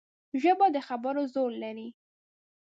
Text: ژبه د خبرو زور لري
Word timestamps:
ژبه 0.41 0.67
د 0.75 0.77
خبرو 0.87 1.21
زور 1.33 1.51
لري 1.63 1.87